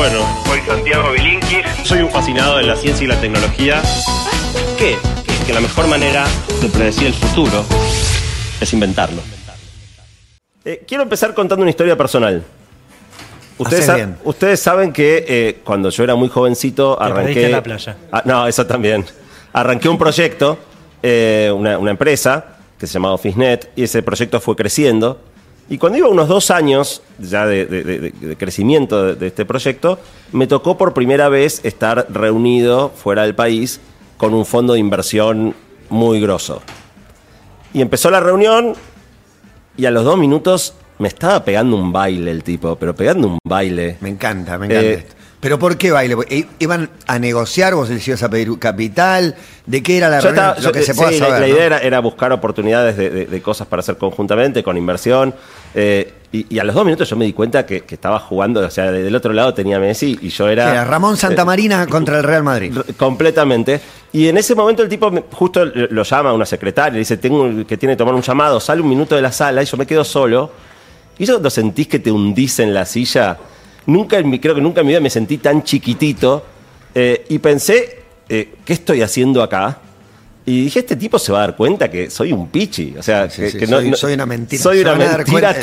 [0.00, 1.58] Bueno, Soy Santiago Bilinkis.
[1.84, 3.82] soy un fascinado de la ciencia y la tecnología.
[4.78, 4.96] ¿Qué?
[5.46, 6.24] Que la mejor manera
[6.62, 7.66] de predecir el futuro
[8.58, 9.20] es inventarlo.
[10.64, 12.42] Eh, quiero empezar contando una historia personal.
[13.58, 14.16] Ustedes, Haces sa- bien.
[14.24, 17.44] ustedes saben que eh, cuando yo era muy jovencito arranqué.
[17.44, 17.94] en la playa.
[18.10, 19.04] Ah, no, eso también.
[19.52, 20.58] Arranqué un proyecto,
[21.02, 25.20] eh, una, una empresa que se llamaba Officenet, y ese proyecto fue creciendo.
[25.70, 29.98] Y cuando iba unos dos años ya de, de- de- de crecimiento de, este proyecto,
[30.32, 33.80] me tocó por primera vez estar reunido fuera del país
[34.18, 35.54] con un fondo de inversión
[35.88, 36.60] muy grosso.
[37.72, 38.74] Y empezó la reunión
[39.76, 43.38] y a los dos minutos me estaba pegando un baile el tipo, pero pegando un
[43.44, 43.96] baile.
[44.00, 45.14] Me encanta, me encanta Eh, esto.
[45.40, 46.16] ¿Pero por qué baile?
[46.28, 47.74] I- ¿Iban a negociar?
[47.74, 49.34] ¿Vos les ibas a pedir capital?
[49.64, 50.34] ¿De qué era la reunión?
[50.44, 51.32] estaba- Lo yo- que se sí, pueda la- saber.
[51.40, 51.46] la, ¿no?
[51.54, 55.34] idea era, era buscar oportunidades de, de- de cosas para hacer conjuntamente, con inversión.
[55.74, 58.60] Eh, y, y a los dos minutos yo me di cuenta que, que estaba jugando,
[58.64, 60.70] o sea, de- del otro lado tenía Messi y yo era...
[60.70, 62.72] Era Ramón eh, Santamarina contra el Real Madrid.
[62.96, 63.80] Completamente.
[64.12, 67.66] Y en ese momento el tipo justo lo llama a una secretaria, le dice, tengo
[67.66, 69.86] que tiene que tomar un llamado, sale un minuto de la sala y yo me
[69.86, 70.50] quedo solo.
[71.18, 73.36] Y eso cuando sentís que te hundís en la silla,
[73.86, 76.44] nunca en mi, creo que nunca en mi vida me sentí tan chiquitito.
[76.94, 79.78] eh, y pensé, eh, ¿qué estoy haciendo acá?
[80.50, 82.94] Y dije, este tipo se va a dar cuenta que soy un pichi.
[82.98, 84.60] O sea, Sí, que, sí, que soy- soy una mentira.
[84.62, 85.60] Soy una mentira cuenta,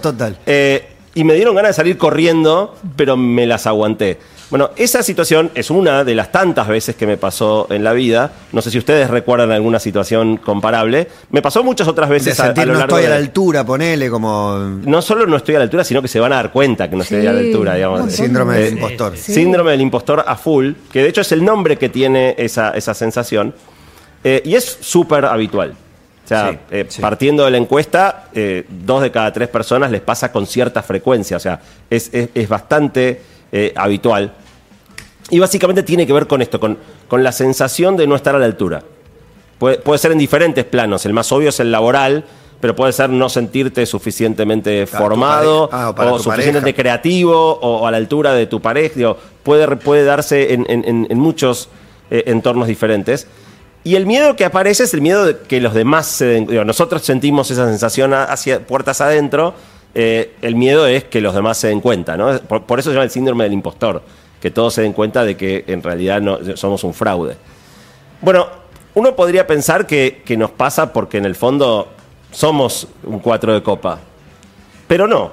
[0.00, 0.38] total.
[0.46, 4.18] Eh, y me dieron ganas de salir corriendo, pero me las aguanté.
[4.48, 8.30] Bueno, esa situación es una de las tantas veces que me pasó en la vida.
[8.52, 11.08] No sé si ustedes recuerdan alguna situación comparable.
[11.30, 13.64] Me pasó muchas otras De veces a, a sentir no estoy a la de- altura,
[13.64, 16.52] ponele como No solo no estoy a la altura, sino que se van a dar
[16.52, 18.12] cuenta que no estoy a la altura, digamos.
[18.12, 19.16] síndrome del Eh, impostor.
[19.16, 19.32] Sí.
[19.34, 22.92] Síndrome del impostor a full, que de hecho es el nombre que tiene esa, esa
[22.94, 23.54] sensación.
[24.24, 25.74] Eh, y es súper habitual.
[26.24, 27.00] O sea, Sí, eh, sí.
[27.02, 31.36] partiendo de la encuesta, eh, dos de cada tres personas les pasa con cierta frecuencia.
[31.36, 34.32] O sea, es, es- es bastante eh, habitual.
[35.30, 36.78] Y básicamente tiene que ver con esto, con,
[37.08, 38.82] con la sensación de no estar a la altura.
[39.58, 41.04] Puede, puede ser en diferentes planos.
[41.06, 42.24] El más obvio es el laboral,
[42.60, 45.68] pero puede ser no sentirte suficientemente Para formado.
[45.72, 46.76] Ah, o o suficientemente pareja.
[46.76, 48.94] creativo o, a la altura de tu pareja.
[48.96, 51.68] Digo, puede, puede darse en, en- en- en muchos
[52.10, 53.26] eh, entornos diferentes.
[53.84, 56.46] Y el miedo que aparece es el miedo de que los demás se den.
[56.46, 59.54] digo, nosotros sentimos esa sensación hacia puertas adentro.
[59.94, 62.38] eh, el miedo es que los demás se den cuenta, ¿no?
[62.40, 64.02] Por, por eso se llama el síndrome del impostor.
[64.40, 67.36] Que todos se den cuenta de que en realidad no, somos un fraude.
[68.20, 68.46] Bueno,
[68.94, 71.88] uno podría pensar que, que nos pasa porque en el fondo
[72.30, 73.98] somos un cuatro de copa.
[74.88, 75.30] Pero no.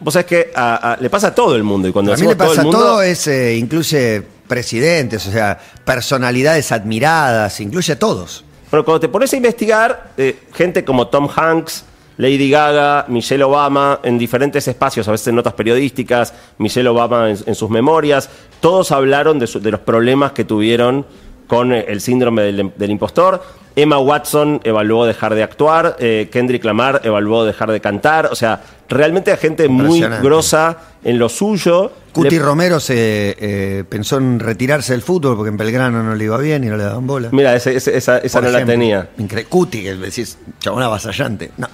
[0.00, 1.86] Vos sabés que a- a- le pasa a todo el mundo.
[1.88, 5.32] Y cuando A mí le pasa todo el todo, mundo, es, eh, incluye presidentes, o
[5.32, 8.44] sea, personalidades admiradas, incluye a todos.
[8.70, 11.84] Bueno, cuando te pones a investigar, eh, gente como Tom Hanks,
[12.16, 17.54] Lady Gaga, Michelle Obama, en diferentes espacios, a veces en notas periodísticas, Michelle Obama en,
[17.54, 21.06] sus memorias, todos hablaron de, los problemas que tuvieron
[21.46, 23.42] con eh, el síndrome del impostor.
[23.76, 28.62] Emma Watson evaluó dejar de actuar, eh, Kendrick Lamar evaluó dejar de cantar, o sea,
[28.88, 31.90] realmente hay gente muy grosa en lo suyo.
[32.12, 36.24] Cuti Le- Romero se eh, pensó en retirarse del fútbol porque en Belgrano no le
[36.24, 37.30] iba bien y no le daban bola.
[37.32, 39.08] Mira, ese- ese- esa, esa no la tenía.
[39.18, 41.50] Incre- Cuti, que decís, chabón avasallante.
[41.56, 41.66] No.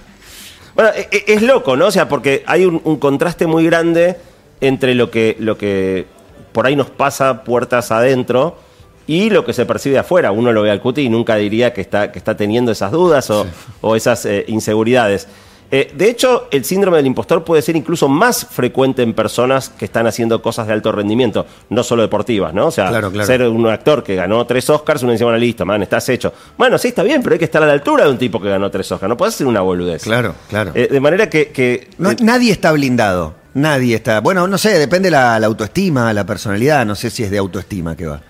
[0.75, 1.89] Bueno, e- e- es loco, ¿no?
[1.89, 4.17] O sea, porque hay un, un contraste muy grande
[4.63, 6.07] entre lo que, lo que
[6.53, 8.57] por ahí nos pasa puertas adentro
[9.11, 10.31] y lo que se percibe afuera.
[10.31, 13.29] Uno lo ve al cuti y nunca diría que está, que está teniendo esas dudas
[13.31, 13.45] o,
[13.81, 15.27] o esas eh, inseguridades.
[15.73, 19.85] Eh, de hecho, el síndrome del impostor puede ser incluso más frecuente en personas que
[19.85, 22.67] están haciendo cosas de alto rendimiento, no solo deportivas, ¿no?
[22.67, 23.27] O sea, Claro, claro.
[23.27, 26.33] ser un actor que ganó tres Oscars, uno dice, bueno, listo, man, estás hecho.
[26.59, 28.49] Bueno, sí, está bien, pero hay que estar a la altura de un tipo que
[28.49, 29.09] ganó tres Oscars.
[29.09, 30.03] No puedes ser una boludez.
[30.03, 30.73] Claro, claro.
[30.75, 31.49] Eh, de manera que.
[31.49, 33.35] que- No, eh, nadie está blindado.
[33.55, 34.21] Nadie está.
[34.21, 36.85] Bueno, no sé, depende la, la autoestima, la personalidad.
[36.87, 38.21] No sé si es de autoestima que va.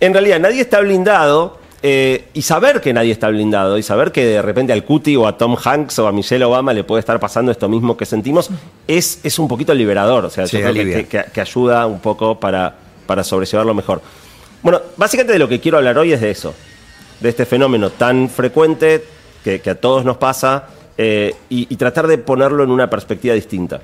[0.00, 1.58] En realidad, nadie está blindado.
[1.82, 5.26] eh, y saber que nadie está blindado y saber que de repente al Cuti o
[5.26, 8.50] a Tom Hanks o a Michelle Obama le puede estar pasando esto mismo que sentimos
[8.86, 10.26] es, es un poquito liberador.
[10.26, 12.74] O sea, Sí, yo creo que, ayuda un poco para,
[13.06, 14.02] para sobrellevarlo mejor.
[14.62, 16.54] Bueno, básicamente de lo que quiero hablar hoy es de eso.
[17.18, 19.02] De este fenómeno tan frecuente
[19.42, 20.66] que, que a todos nos pasa
[20.98, 23.80] eh, y, y tratar de ponerlo en una perspectiva distinta.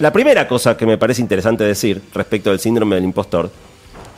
[0.00, 3.48] La primera cosa que me parece interesante decir respecto del síndrome del impostor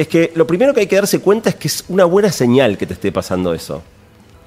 [0.00, 2.79] es que lo primero que hay que darse cuenta es que es una buena señal
[2.79, 3.82] que te esté pasando eso,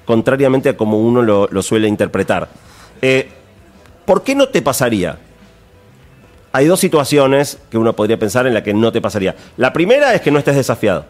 [0.04, 2.48] contrariamente a como uno lo, lo suele interpretar.
[3.02, 3.28] Eh,
[4.04, 5.18] ¿Por qué no te pasaría?
[6.52, 9.34] Hay dos situaciones que uno podría pensar en la que no te pasaría.
[9.56, 11.04] La primera es que no estés desafiado.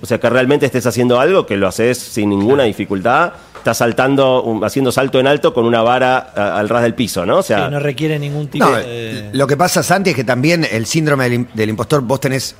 [0.00, 4.60] O sea, que realmente estés haciendo algo que lo haces sin ninguna dificultad estás saltando,
[4.62, 7.38] haciendo salto en alto con una vara a- al ras del piso, ¿no?
[7.38, 9.30] O sea, Sí, no requiere ningún tipo No, de.
[9.32, 12.54] lo que pasa, Santi, es que también el síndrome del, im- del impostor, vos tenés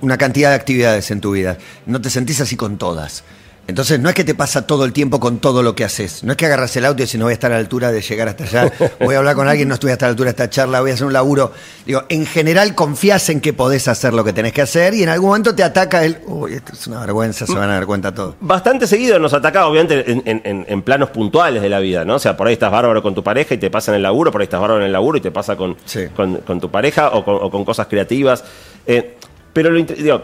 [0.00, 1.56] una cantidad de actividades en tu vida.
[1.86, 3.24] No te sentís así con todas.
[3.66, 6.24] Entonces, no es que te pasa todo el tiempo con todo lo que haces.
[6.24, 7.92] No es que agarras el auto y si no voy a estar a la altura
[7.92, 10.30] de llegar hasta allá, voy a hablar con alguien, no estoy hasta la altura de
[10.30, 11.52] esta charla, voy a hacer un laburo.
[11.86, 15.08] Digo, en general confías en que podés hacer lo que tenés que hacer y en
[15.10, 18.12] algún momento te ataca el, uy, esto es una vergüenza, se van a dar cuenta
[18.12, 18.34] todos.
[18.40, 22.16] bastante seguido nos ataca, obviamente, en, en- en- en planos puntuales de la vida, ¿no?
[22.16, 24.32] O sea, por ahí estás bárbaro con tu pareja y te pasa en el laburo,
[24.32, 26.06] por ahí estás bárbaro en el laburo y te pasa con, Sí.
[26.16, 28.42] con, con tu pareja o con, o con cosas creativas.
[28.86, 29.16] Eh,
[29.52, 30.22] pero lo digo,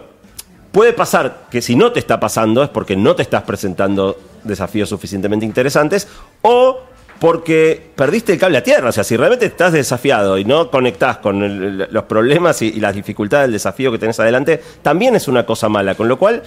[0.72, 4.88] puede pasar que si no te está pasando es porque no te estás presentando desafíos
[4.88, 6.06] suficientemente interesantes
[6.42, 6.80] o
[7.18, 8.90] porque perdiste el cable a tierra.
[8.90, 13.44] O sea, si realmente estás desafiado y no conectás con los problemas y, las dificultades
[13.44, 15.94] del desafío que tenés adelante, también es una cosa mala.
[15.94, 16.42] Con lo cual,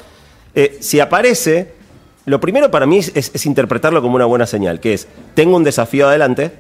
[0.54, 1.74] eh, si aparece,
[2.26, 6.08] lo primero para mí es interpretarlo como una buena señal, que es, tengo un desafío
[6.08, 6.52] adelante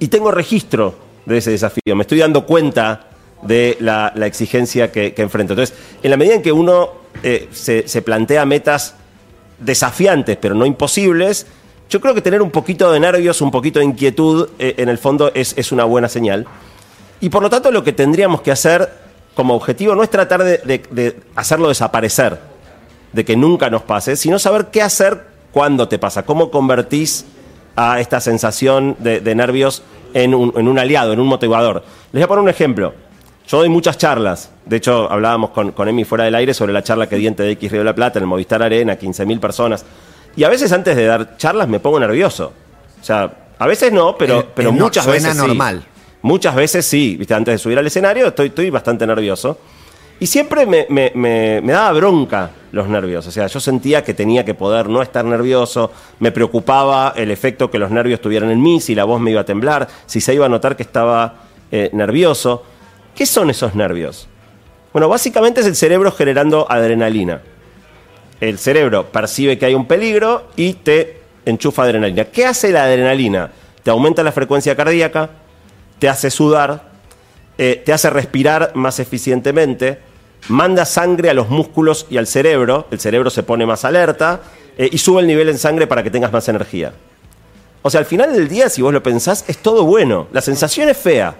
[0.00, 0.96] y tengo registro
[1.26, 1.94] de ese desafío.
[1.94, 3.08] Me estoy dando cuenta
[3.44, 5.52] de la, la exigencia que, que enfrento.
[5.52, 6.90] Entonces, en la medida en que uno
[7.22, 8.94] eh, se, se plantea metas
[9.58, 11.46] desafiantes, pero no imposibles,
[11.88, 14.98] yo creo que tener un poquito de nervios, un poquito de inquietud, eh, en el
[14.98, 16.46] fondo es, es una buena señal.
[17.20, 18.88] Y por lo tanto, lo que tendríamos que hacer
[19.34, 22.38] como objetivo no es tratar de, de- de hacerlo desaparecer,
[23.12, 27.24] de que nunca nos pase, sino saber qué hacer cuando te pasa, cómo convertís
[27.76, 29.82] a esta sensación de, de nervios
[30.14, 31.84] en un, en un aliado, en un motivador.
[32.12, 32.94] Les voy a poner un ejemplo.
[33.46, 34.50] Yo doy muchas charlas.
[34.64, 37.34] De hecho, hablábamos con, con Emi fuera del aire sobre la charla que di en
[37.34, 39.84] TDX Río de la Plata, en el Movistar Arena, 15.000 personas.
[40.36, 42.52] Y a veces antes de dar charlas me pongo nervioso.
[43.00, 45.46] O sea, a veces no, pero, Eh, pero eh, no, muchas suena veces sí.
[45.46, 45.84] normal.
[46.22, 47.34] Muchas veces sí, ¿viste?
[47.34, 49.58] antes de subir al escenario estoy, estoy bastante nervioso.
[50.20, 53.26] Y siempre me, me- me- me daba bronca los nervios.
[53.26, 55.92] O sea, yo sentía que tenía que poder no estar nervioso.
[56.20, 59.42] Me preocupaba el efecto que los nervios tuvieran en mí, si la voz me iba
[59.42, 61.34] a temblar, si se iba a notar que estaba
[61.70, 62.62] eh, nervioso.
[63.14, 64.26] ¿Qué son esos nervios?
[64.92, 67.42] Bueno, básicamente es el cerebro generando adrenalina.
[68.40, 72.24] El cerebro percibe que hay un peligro y te enchufa adrenalina.
[72.24, 73.50] ¿Qué hace la adrenalina?
[73.82, 75.30] Te aumenta la frecuencia cardíaca,
[75.98, 76.90] te hace sudar,
[77.56, 79.98] eh, te hace respirar más eficientemente,
[80.48, 84.40] manda sangre a los músculos y al cerebro, el cerebro se pone más alerta
[84.76, 86.92] eh, y sube el nivel en sangre para que tengas más energía.
[87.82, 90.26] O sea, al final del día, si vos lo pensás, es todo bueno.
[90.32, 91.36] La sensación es fea.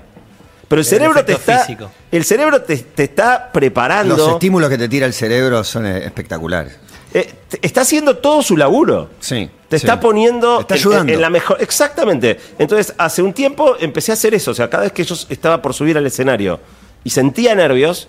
[0.68, 1.58] Pero el El cerebro te está.
[1.60, 1.90] físico.
[2.10, 4.16] El cerebro te, te está preparando.
[4.16, 6.76] Los estímulos que te tira el cerebro son eh, espectaculares.
[7.12, 7.32] eh,
[7.62, 9.10] está haciendo todo su laburo.
[9.20, 9.48] Sí.
[9.68, 9.86] Te sí.
[9.86, 11.12] está poniendo está en- ayudando.
[11.12, 11.56] En, la mejor.
[11.60, 12.38] Exactamente.
[12.58, 14.50] Entonces, hace un tiempo empecé a hacer eso.
[14.50, 16.60] O sea, cada vez que yo estaba por subir al escenario
[17.04, 18.08] y sentía nervios,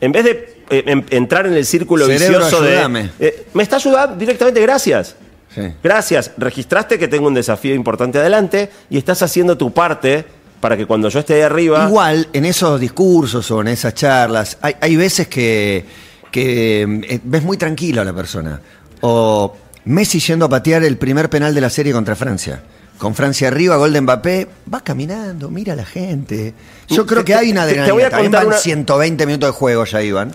[0.00, 3.10] en vez de eh, entrar en el círculo Cerebro, vicioso ayúdame.
[3.18, 3.28] de.
[3.28, 5.16] eh, me está ayudando directamente, gracias.
[5.54, 5.62] Sí.
[5.82, 6.32] Gracias.
[6.36, 10.26] Registraste que tengo un desafío importante adelante y estás haciendo tu parte
[10.60, 11.86] para que cuando yo esté ahí arriba.
[11.88, 15.84] Igual, en esos discursos o en esas charlas, hay, hay veces que,
[16.30, 18.60] que eh, ves muy tranquilo a la persona.
[19.02, 19.54] O
[19.84, 22.62] Messi yendo a patear el primer penal de la serie contra Francia.
[22.98, 26.54] Con Francia arriba, gol de Mbappé, va caminando, mira a la gente.
[26.88, 27.92] Yo creo que hay una te- te adrenalina.
[27.94, 30.32] voy a También contar van una- 120 minutos de juego, ya iban.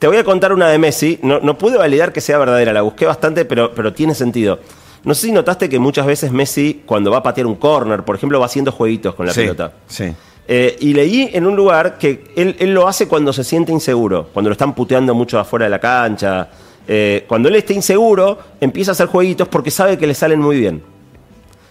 [0.00, 1.18] Te voy a contar una de Messi.
[1.22, 4.58] No, no pude validar que sea verdadera, la busqué bastante, pero, pero tiene sentido.
[5.04, 8.16] No sé si notaste que muchas veces Messi, cuando va a patear un corner, por
[8.16, 9.72] ejemplo, va haciendo jueguitos con la Sí, pelota.
[9.86, 10.12] sí.
[10.50, 14.28] Eh, y leí en un lugar que él, él lo hace cuando se siente inseguro,
[14.32, 16.48] cuando lo están puteando mucho afuera de la cancha.
[16.86, 20.58] Eh, cuando él esté inseguro, empieza a hacer jueguitos porque sabe que le salen muy
[20.58, 20.82] bien.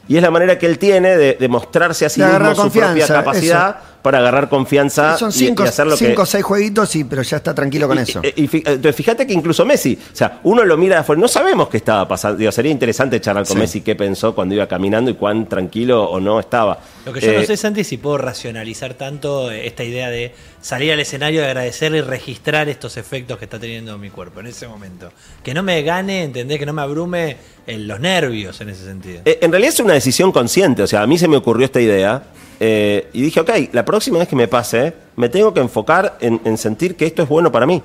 [0.07, 3.07] Y es la manera que él tiene de, de mostrarse a sí mismo su propia
[3.07, 6.87] capacidad para agarrar confianza Son y- cinco, y, hacer lo cinco o que, seis jueguitos,
[6.89, 8.21] sí, pero ya está tranquilo con y- eso.
[8.23, 11.19] y- y fi- entonces, fíjate que incluso Messi, o sea, uno lo mira de afuera,
[11.21, 12.37] no sabemos qué estaba pasando.
[12.37, 13.59] Digo, sería interesante charlar con Sí.
[13.59, 16.79] Messi qué pensó cuando iba caminando y cuán tranquilo o no estaba.
[17.05, 20.09] Lo que yo no Eh, sé, Santi, es si puedo racionalizar tanto eh, esta idea
[20.09, 24.39] de salir al escenario, de agradecerle y registrar estos efectos que está teniendo mi cuerpo
[24.39, 25.11] en ese momento.
[25.43, 26.59] Que no me gane, ¿entendés?
[26.59, 29.21] Que no me abrume eh, los nervios en ese sentido.
[29.25, 31.79] Eh, en realidad es una decisión consciente, o sea, a mí se me ocurrió esta
[31.81, 32.23] idea
[32.59, 36.39] eh, y dije, ok, la próxima vez que me pase, me tengo que enfocar en,
[36.45, 37.81] en sentir que esto es bueno para mí.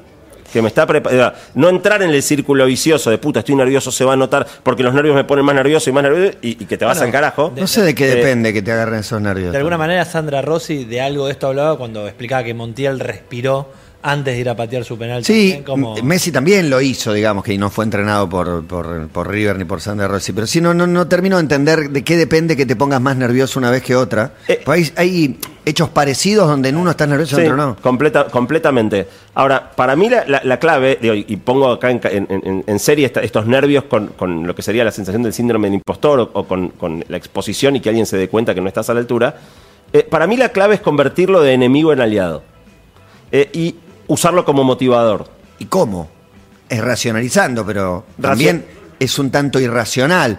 [0.52, 1.32] Que me está preparando.
[1.54, 4.82] No entrar en el círculo vicioso de puta, estoy nervioso, se va a notar, porque
[4.82, 7.06] los nervios me ponen más nervioso y más nervioso y, y que te vas Bueno,
[7.06, 7.52] al carajo.
[7.56, 9.52] no sé de qué Eh, depende que te agarren esos nervios.
[9.52, 13.70] De alguna manera, Sandra Rossi de algo de esto hablaba cuando explicaba que Montiel respiró
[14.04, 15.24] antes de ir a patear su penal.
[15.24, 15.96] Sí, también, como...
[15.96, 19.64] M- Messi también lo hizo, digamos, que no fue entrenado por, por, por River ni
[19.64, 20.32] por Sander Rossi.
[20.32, 23.16] Pero sí, no, no, no termino de entender de qué depende que te pongas más
[23.16, 24.32] nervioso una vez que otra.
[24.48, 24.60] Eh.
[24.64, 27.76] Pues hay, hay hechos parecidos donde en uno estás nervioso y en otro no.
[27.76, 29.06] completa- completamente.
[29.34, 32.78] Ahora, para mí la, la- la clave, digo, y pongo acá en, en- en- en
[32.80, 36.18] serie esta- estos nervios con, con lo que sería la sensación del síndrome del impostor
[36.18, 38.90] o, o con, con la exposición y que alguien se dé cuenta que no estás
[38.90, 39.36] a la altura,
[39.92, 42.42] eh, para mí la clave es convertirlo de enemigo en aliado
[43.30, 43.76] Eh, y
[44.12, 45.28] usarlo como motivador.
[45.58, 46.08] ¿Y cómo?
[46.68, 48.64] Es racionalizando, pero también
[48.98, 50.38] es un tanto irracional.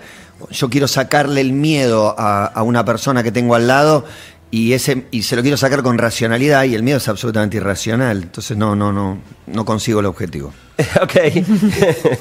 [0.51, 4.05] Yo quiero sacarle el miedo a, a una persona que tengo al lado
[4.51, 8.23] y ese y se lo quiero sacar con racionalidad y el miedo es absolutamente irracional.
[8.23, 10.53] Entonces no no no no consigo el objetivo.
[11.01, 11.15] ok.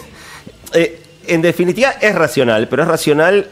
[0.74, 3.46] Eh, en definitiva, es racional, pero es racional.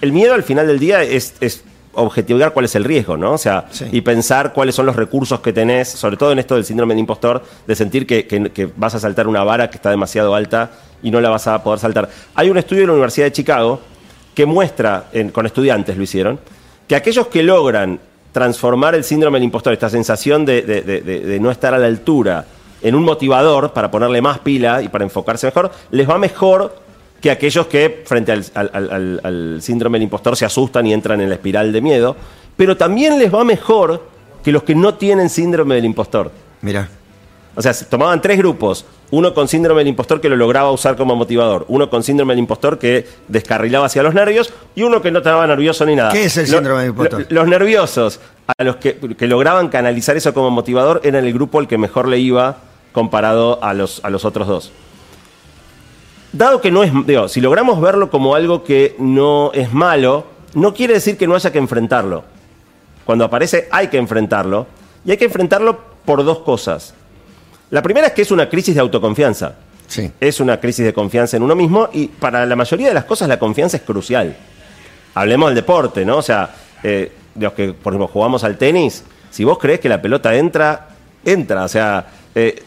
[0.00, 3.32] El miedo al final del día es, es objetivar cuál es el riesgo, ¿no?
[3.32, 3.86] O sea, Sí.
[3.90, 7.00] y pensar cuáles son los recursos que tenés, sobre todo en esto del síndrome del
[7.00, 10.70] impostor, de sentir que, que- que vas a saltar una vara que está demasiado alta
[11.02, 12.08] y no la vas a poder saltar.
[12.34, 13.80] Hay un estudio de la Universidad de Chicago
[14.34, 16.38] que muestra, en- con estudiantes lo hicieron,
[16.86, 17.98] que aquellos que logran
[18.32, 21.78] transformar el síndrome del impostor, esta sensación de, de- de- de- de no estar a
[21.78, 22.44] la altura,
[22.82, 26.76] en un motivador para ponerle más pila y para enfocarse mejor, les va mejor
[27.20, 30.92] que aquellos que frente al, al- al- al- al síndrome del impostor se asustan y
[30.94, 32.16] entran en la espiral de miedo,
[32.56, 34.06] pero también les va mejor
[34.42, 36.30] que los que no tienen síndrome del impostor.
[36.62, 36.88] Mira.
[37.56, 38.86] O sea, se tomaban tres grupos.
[39.10, 41.64] Uno con síndrome del impostor que lo lograba usar como motivador.
[41.68, 44.52] Uno con síndrome del impostor que descarrilaba hacia los nervios.
[44.76, 46.12] Y uno que no estaba nervioso ni nada.
[46.12, 47.26] ¿Qué es el Lo- síndrome del impostor?
[47.28, 48.20] lo- los nerviosos,
[48.56, 52.06] a los que, que lograban canalizar eso como motivador, eran el grupo al que mejor
[52.08, 52.58] le iba
[52.92, 54.72] comparado a los, a los otros dos.
[56.32, 60.74] Dado que no es, digo, si logramos verlo como algo que no es malo, no
[60.74, 62.24] quiere decir que no haya que enfrentarlo.
[63.04, 64.66] Cuando aparece hay que enfrentarlo.
[65.04, 66.94] Y hay que enfrentarlo por dos cosas.
[67.70, 69.54] La primera es que es una crisis de autoconfianza.
[69.86, 70.10] Sí.
[70.20, 73.28] Es una crisis de confianza en uno mismo y para la mayoría de las cosas
[73.28, 74.36] la confianza es crucial.
[75.14, 76.18] Hablemos del deporte, ¿no?
[76.18, 80.00] O sea, eh, los que, por ejemplo, jugamos al tenis, si vos crees que la
[80.00, 80.88] pelota entra,
[81.24, 81.64] entra.
[81.64, 82.62] O sea, eh,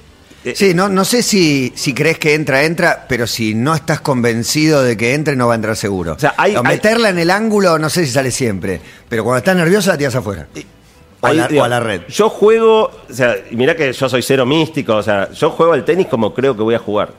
[0.56, 4.84] Sí, no, no sé si, si crees que entra, entra, pero si no estás convencido
[4.84, 6.14] de que entre, no va a entrar seguro.
[6.14, 9.24] O sea, hay- O hay- meterla en el ángulo, no sé si sale siempre, pero
[9.24, 10.48] cuando estás nerviosa la tiras afuera.
[11.22, 12.02] O a, la, digo, o a la red.
[12.10, 15.72] Yo juego, o sea, y mira que yo soy cero místico, o sea, yo juego
[15.72, 17.14] al tenis como creo que voy a jugar.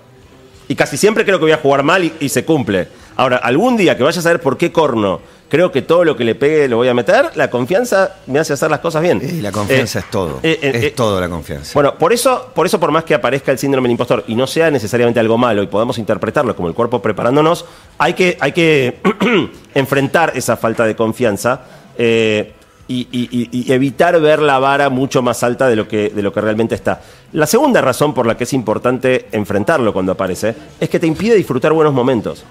[0.69, 2.89] Y casi siempre creo que voy a jugar mal y, y se cumple.
[3.17, 5.21] Ahora, algún día que vaya a saber por qué corno,
[5.55, 8.55] creo que todo lo que le pegue lo voy a meter, la confianza me hace
[8.55, 9.23] hacer las cosas bien.
[9.23, 10.41] Y la confianza Eh, es todo.
[10.43, 11.71] eh, eh, es eh, todo la confianza.
[11.75, 14.49] Bueno, por eso, por eso, por más que aparezca el síndrome del impostor y no
[14.49, 17.67] sea necesariamente algo malo y podemos interpretarlo como el cuerpo preparándonos,
[17.99, 18.99] hay que, hay que
[19.77, 21.61] enfrentar esa falta de confianza
[21.97, 22.53] eh,
[22.89, 23.07] y-
[23.53, 26.75] y evitar ver la vara mucho más alta de lo, que, de lo que realmente
[26.75, 27.01] está.
[27.33, 31.37] La segunda razón por la que es importante enfrentarlo cuando aparece es que te impide
[31.37, 32.43] disfrutar buenos momentos.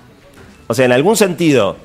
[0.68, 1.76] O sea, en algún sentido,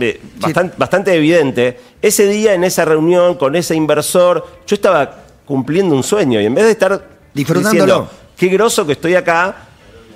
[0.00, 5.94] eh, bastan- bastante, evidente, ese día en esa reunión con ese inversor, yo estaba cumpliendo
[5.94, 7.84] un sueño y en vez de estar Disfrutándolo.
[7.84, 9.56] diciendo, qué groso que estoy acá,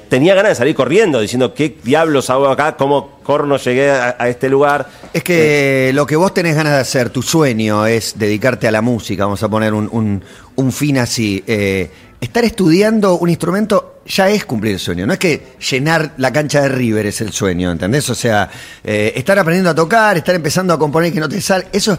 [0.08, 2.76] tenía ganas de salir corriendo, diciendo, ¿qué diablos hago acá?
[2.76, 4.86] ¿Cómo corno llegué a, a este lugar?
[5.12, 8.82] Es que lo que vos tenés ganas de hacer, tu sueño es dedicarte a la
[8.82, 10.22] música, vamos a poner un, un-
[10.56, 11.42] un fin así.
[11.46, 16.32] eh, estar estudiando un instrumento ya es cumplir el sueño, no es que llenar la
[16.32, 18.08] cancha de River es el sueño, ¿entendés?
[18.08, 18.48] O sea,
[18.84, 21.98] eh, estar aprendiendo a tocar, estar empezando a componer que no te sale, eso es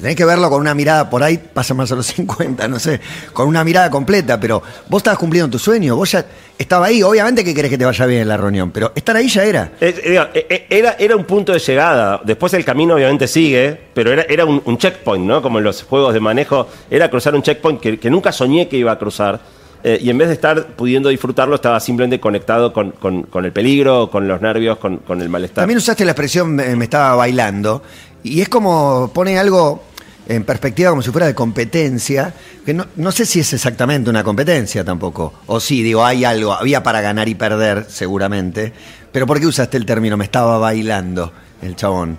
[0.00, 3.00] Tenés que verlo con una mirada por ahí, pasa más a los 50, no sé,
[3.32, 6.24] con una mirada completa, pero vos estabas cumpliendo tu sueño, vos ya
[6.58, 9.28] estabas ahí, obviamente que querés que te vaya bien en la reunión, pero estar ahí
[9.28, 9.72] ya era.
[9.80, 9.94] Eh,
[10.34, 12.20] eh, eh, era, era un punto de llegada.
[12.24, 15.40] Después el camino obviamente sigue, pero era, era un, un checkpoint, ¿no?
[15.42, 18.76] Como en los juegos de manejo, era cruzar un checkpoint que, que nunca soñé que
[18.76, 19.40] iba a cruzar.
[19.82, 23.52] Eh, y en vez de estar pudiendo disfrutarlo, estaba simplemente conectado con, con- con el
[23.52, 25.62] peligro, con los nervios, con, con el malestar.
[25.62, 27.82] También usaste la expresión me, me estaba bailando,
[28.22, 29.82] y es como pone algo
[30.30, 32.32] en perspectiva como si fuera de competencia,
[32.64, 36.52] que no, no sé si es exactamente una competencia tampoco, o sí, digo, hay algo,
[36.52, 38.72] había para ganar y perder seguramente,
[39.10, 41.32] pero ¿por qué usaste el término me estaba bailando
[41.62, 42.16] el chabón?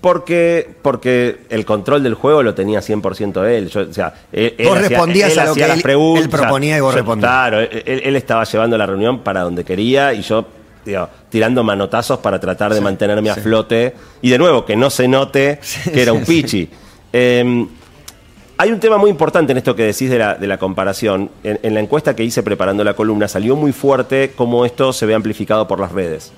[0.00, 3.68] Porque, porque el control del juego lo tenía 100% él.
[3.68, 6.24] Yo, o sea, él, él Vos hacía- respondías él a lo que las él- preguntas.
[6.24, 7.30] él proponía y vos Yo- respondías.
[7.30, 10.46] Claro, él, estaba llevando la reunión para donde quería y yo
[10.86, 13.94] digo, tirando manotazos para tratar de mantenerme a flote.
[14.22, 15.60] Y de nuevo, que no se note
[15.92, 16.70] que era un pichi.
[17.12, 17.66] Eh,
[18.60, 21.30] hay un tema muy importante en esto que decís de la, comparación.
[21.42, 25.14] En, la encuesta que hice preparando la columna salió muy fuerte cómo esto se ve
[25.14, 26.30] amplificado por las redes.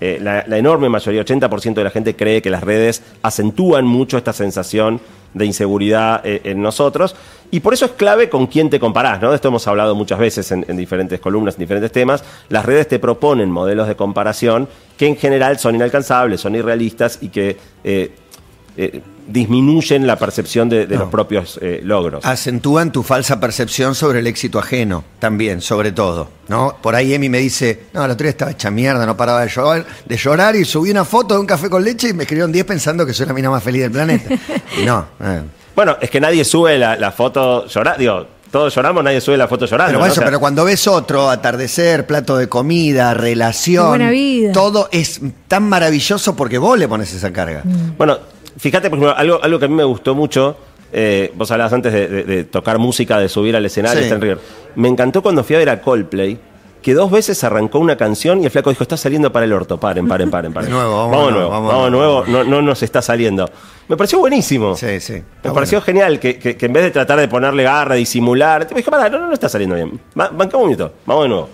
[0.00, 4.32] Eh, la, enorme mayoría, 80% de la gente cree que las redes acentúan mucho esta
[4.32, 4.98] sensación
[5.34, 7.14] de inseguridad eh, en nosotros.
[7.50, 9.28] Y por eso es clave con quién te comparás, ¿no?
[9.28, 12.24] De esto hemos hablado muchas veces en, en diferentes columnas, en diferentes temas.
[12.48, 17.28] Las redes te proponen modelos de comparación que en general son inalcanzables, son irrealistas y
[17.28, 21.02] que eh, disminuyen la percepción de, de No.
[21.02, 22.24] los propios eh, logros.
[22.24, 26.28] Acentúan tu falsa percepción sobre el éxito ajeno, también, sobre todo.
[26.48, 26.76] ¿no?
[26.82, 29.84] Por ahí Emi me dice, no, la otra estaba hecha mierda, no paraba de llorar,
[30.04, 32.64] de llorar y subí una foto de un café con leche y me escribieron 10
[32.64, 34.34] pensando que soy la mina más feliz del planeta.
[34.80, 35.42] Y no, eh.
[35.76, 38.00] Bueno, es que nadie sube la, la foto llorando.
[38.00, 39.90] Digo, todos lloramos, nadie sube la foto llorando.
[39.90, 40.00] Pero, ¿no?
[40.00, 44.52] bueno, O sea, pero cuando ves otro, atardecer, plato de comida, relación, Qué buena vida.
[44.52, 47.62] todo es tan maravilloso porque vos le pones esa carga.
[47.98, 48.18] Bueno,
[48.58, 50.56] fíjate, por ejemplo, algo, algo que a mí me gustó mucho.
[50.90, 54.08] eh, vos hablabas antes de, de- de tocar música, de subir al escenario, Sí.
[54.08, 54.38] en.
[54.74, 56.38] Me encantó cuando fui a ver a Coldplay,
[56.80, 59.78] que dos veces arrancó una canción y el flaco dijo, está saliendo para el orto,
[59.78, 60.70] paren, paren, paren, paren.
[60.70, 63.50] De nuevo, vamos vamos nuevo, vamos vamos nuevo, no, no nos está saliendo.
[63.88, 64.76] Me pareció buenísimo.
[64.76, 65.22] Sí, sí.
[65.44, 68.74] Me pareció genial que, que- que en vez de tratar de ponerle garra, disimular, te
[68.74, 70.00] dije, pará, no, no, no está saliendo bien.
[70.14, 71.48] Bancamos un minuto, vamos de nuevo.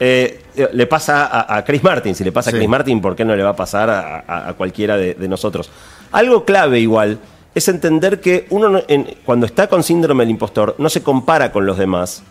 [0.00, 0.40] Eh,
[0.72, 2.56] le pasa a, a Chris Martin, si le pasa Sí.
[2.56, 5.14] a Chris Martin, ¿por qué no le va a pasar a, a- a cualquiera de,
[5.14, 5.70] de nosotros?
[6.12, 7.18] Algo clave igual
[7.54, 11.52] es entender que uno no- en- cuando está con síndrome del impostor no se compara
[11.52, 12.22] con los demás,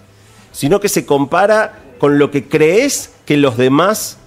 [0.51, 4.17] sino que se compara con lo que crees que los demás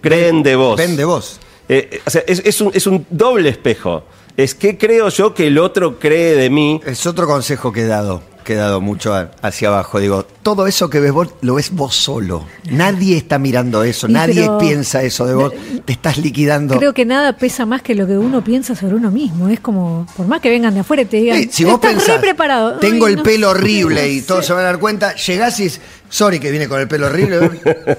[0.00, 0.76] creen de vos.
[0.76, 1.40] Ven de vos.
[1.68, 4.04] Eh, eh, o sea, es, es un, es un doble espejo.
[4.36, 6.80] Es que creo yo que el otro cree de mí.
[6.86, 10.00] Es otro consejo que he dado, que he dado mucho a- hacia abajo.
[10.00, 12.44] Digo, todo eso que ves vos, lo ves vos solo.
[12.68, 15.52] Nadie está mirando eso, Y nadie pero- piensa eso de vos.
[15.84, 16.76] Te estás liquidando.
[16.76, 19.48] Creo que nada pesa más que lo que uno piensa sobre uno mismo.
[19.48, 21.92] Es como, por más que vengan de afuera y te digan, Sí, si vos estás
[21.92, 22.78] pensás, re preparado.
[22.80, 25.60] tengo Ay, el no pelo horrible no y todos se van a dar cuenta, llegás
[25.60, 27.50] y es, sorry que viene con el pelo horrible.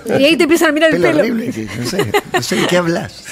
[0.20, 1.34] Y ahí te empiezan a mirar el pelo pelo.
[1.34, 3.24] horrible, que no sé, no sé de qué hablas.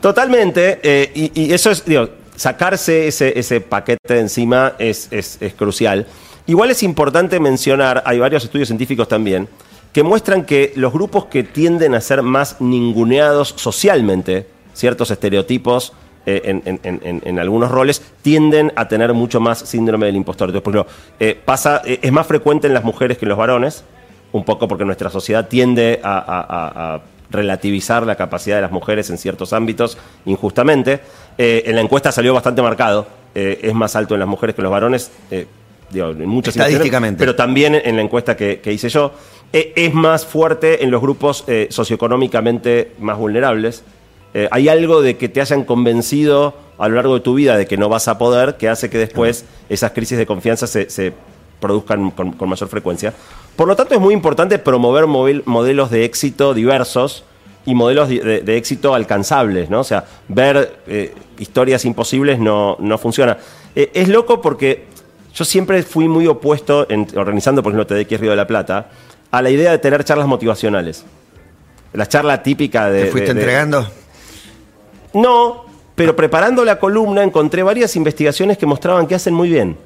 [0.00, 0.78] Totalmente.
[0.82, 5.54] eh, y, y eso es, digo, sacarse ese, ese paquete de encima es, es- es
[5.54, 6.06] crucial.
[6.48, 9.48] Igual es importante mencionar, hay varios estudios científicos también,
[9.92, 15.92] que muestran que los grupos que tienden a ser más ninguneados socialmente, ciertos estereotipos
[16.24, 20.48] eh, en, en- en- en- algunos roles, tienden a tener mucho más síndrome del impostor.
[20.62, 20.86] Por ejemplo,
[21.20, 23.84] eh, pasa, eh, es más frecuente en las mujeres que en los varones,
[24.32, 29.18] un poco porque nuestra sociedad tiende a, a- relativizar la capacidad de las mujeres en
[29.18, 31.00] ciertos ámbitos injustamente.
[31.36, 34.72] En la encuesta salió bastante marcado, es más alto en las mujeres que en los
[34.72, 35.10] varones,
[35.90, 37.18] digo, en muchas Estadísticamente.
[37.18, 39.12] pero también en la encuesta que, que hice yo.
[39.52, 43.82] Eh, es más fuerte en los grupos eh, socioeconómicamente más vulnerables.
[44.34, 47.66] Eh, hay algo de que te hayan convencido a lo largo de tu vida de
[47.66, 51.12] que no vas a poder, que hace que después esas crisis de confianza se, se
[51.60, 53.12] produzcan con, con mayor frecuencia.
[53.56, 57.24] Por lo tanto, es muy importante promover modelos de éxito diversos
[57.66, 59.80] y modelos de, de- de éxito alcanzables, ¿no?
[59.80, 63.38] O sea, ver eh, historias imposibles no, no funciona.
[63.74, 64.84] Eh, es loco porque
[65.38, 68.88] yo siempre fui muy opuesto, en- organizando, por ejemplo, TDX Río de la Plata,
[69.30, 71.04] a la idea de tener charlas motivacionales.
[71.92, 73.04] La charla típica de...
[73.04, 73.86] ¿Te fuiste de- de- entregando?
[75.14, 79.76] No, pero preparando la columna encontré varias investigaciones que mostraban que hacen muy bien.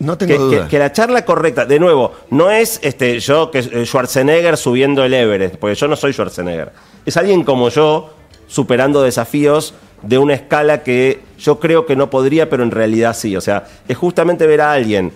[0.00, 0.62] No tengo Que, duda.
[0.64, 5.04] que- que la charla correcta, de nuevo, no es este, yo que eh, Schwarzenegger subiendo
[5.04, 6.72] el Everest, porque yo no soy Schwarzenegger.
[7.06, 8.10] Es alguien como yo
[8.48, 13.36] superando desafíos de una escala que yo creo que no podría, pero en realidad sí.
[13.36, 15.12] O sea, es justamente ver a alguien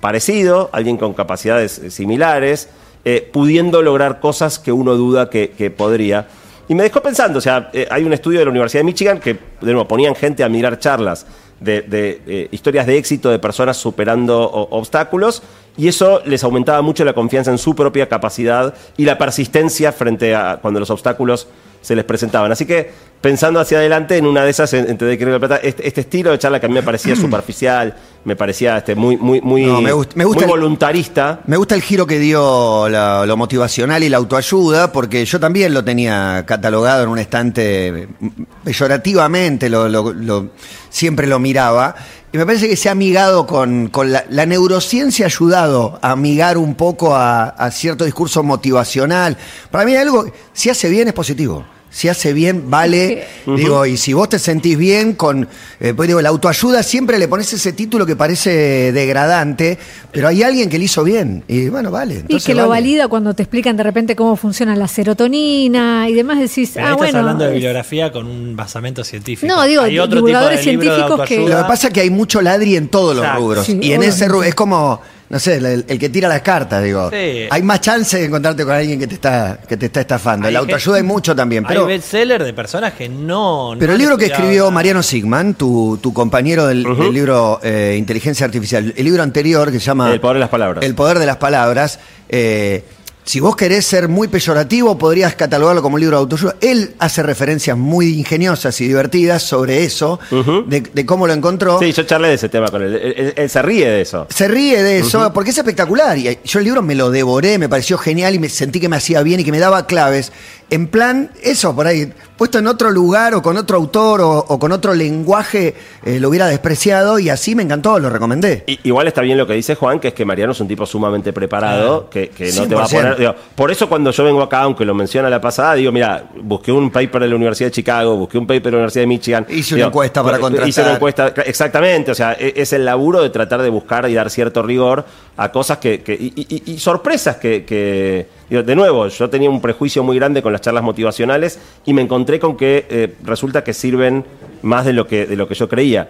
[0.00, 2.68] parecido, alguien con capacidades eh, similares,
[3.04, 6.28] eh, pudiendo lograr cosas que uno duda que, que podría.
[6.68, 9.18] Y me dejó pensando, o sea, eh, hay un estudio de la Universidad de Michigan
[9.18, 11.26] que, de nuevo, ponían gente a mirar charlas
[11.58, 15.42] de, de, historias de éxito de personas superando obstáculos
[15.80, 20.34] y eso les aumentaba mucho la confianza en su propia capacidad y la persistencia frente
[20.34, 21.48] a cuando los obstáculos
[21.80, 22.52] se les presentaban.
[22.52, 22.90] Así que
[23.22, 26.30] pensando hacia adelante, en una de esas, en, en de la Plata, este, este estilo
[26.30, 29.80] de charla que a mí me parecía superficial, me parecía este, muy, muy, muy, No,
[29.80, 31.40] me gust- me gusta muy el- voluntarista.
[31.46, 35.72] Me gusta el giro que dio la- lo motivacional y la autoayuda, porque yo también
[35.72, 38.28] lo tenía catalogado en un estante mm,
[38.64, 40.48] peyorativamente, lo, lo- lo-
[40.90, 41.94] siempre lo miraba.
[42.32, 46.12] Y me parece que se ha amigado con, con la, la neurociencia, ha ayudado a
[46.12, 49.36] amigar un poco a, a cierto discurso motivacional.
[49.70, 51.64] Para mí algo, si hace bien es positivo.
[51.92, 53.26] Si hace bien, vale.
[53.46, 55.48] Digo, y si vos te sentís bien con.
[55.80, 59.76] eh, pues digo, la autoayuda siempre le pones ese título que parece degradante,
[60.12, 61.42] pero hay alguien que le hizo bien.
[61.48, 62.24] Y bueno, vale.
[62.28, 62.82] Y que lo vale.
[62.82, 66.88] valida cuando te explican de repente cómo funciona la serotonina y demás, decís, Pero ah,
[66.90, 67.18] ahí estás bueno.
[67.18, 69.52] hablando de bibliografía con un basamento científico.
[69.52, 71.38] No, digo, Hay otro divulgadores tipo de científicos que-.
[71.48, 73.66] Lo que pasa es que hay mucho ladri en todos los rubros.
[73.66, 76.82] Sí, y en ese rubro es como no sé, el, el que tira las cartas,
[76.82, 77.08] digo.
[77.08, 77.46] Sí.
[77.48, 80.48] Hay más chance de encontrarte con alguien que te está, que te está estafando.
[80.48, 81.86] Hay la autoayuda hay mucho también, pero...
[81.86, 83.76] Hay bestseller de personas que no.
[83.78, 84.70] Pero no el libro que escribió nada.
[84.72, 89.78] Mariano Sigman, tu, tu compañero del, del libro eh, Inteligencia Artificial, el libro anterior que
[89.78, 90.12] se llama...
[90.12, 90.84] El poder de las palabras.
[90.84, 92.00] El poder de las palabras.
[92.28, 92.84] eh,
[93.30, 96.56] si vos querés ser muy peyorativo, podrías catalogarlo como un libro de autoayuda.
[96.60, 100.18] Él hace referencias muy ingeniosas y divertidas sobre eso,
[100.66, 101.78] de, de cómo lo encontró.
[101.78, 102.94] Sí, yo charlé de ese tema con él.
[102.96, 104.26] Él, él- él se ríe de eso.
[104.30, 106.18] Se ríe de eso porque es espectacular.
[106.18, 108.96] Y yo el libro me lo devoré, me pareció genial y me sentí que me
[108.96, 110.32] hacía bien y que me daba claves.
[110.70, 114.58] En plan, eso, por ahí, puesto en otro lugar o con otro autor o, o
[114.58, 118.62] con otro lenguaje, eh, lo hubiera despreciado y así me encantó, lo recomendé.
[118.84, 121.32] Igual está bien lo que dice Juan, que es que Mariano es un tipo sumamente
[121.32, 122.90] preparado, que, que no te va a 100%.
[122.90, 123.16] poner.
[123.18, 126.70] digo, por eso cuando yo vengo acá, aunque lo menciona la pasada, digo, mira, busqué
[126.70, 129.46] un paper de la Universidad de Chicago, busqué un paper de la Universidad de Michigan.
[129.48, 130.68] Hice una encuesta para eh, contratar.
[130.68, 134.14] Hice una encuesta, exactamente, o sea, e- es el laburo de tratar de buscar y
[134.14, 135.04] dar cierto rigor
[135.36, 136.02] a cosas que.
[136.02, 138.38] que- y, y- y sorpresas que.
[138.50, 142.40] De nuevo, yo tenía un prejuicio muy grande con las charlas motivacionales y me encontré
[142.40, 144.24] con que eh, resulta que sirven
[144.62, 146.08] más de lo que, de lo que yo creía.